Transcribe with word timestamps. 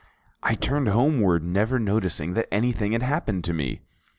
I 0.41 0.55
turned 0.55 0.87
homeward, 0.87 1.43
never 1.43 1.77
noticing 1.77 2.33
that 2.33 2.51
anything 2.51 2.93
had 2.93 3.03
happened 3.03 3.43
to 3.43 3.53
me. 3.53 3.81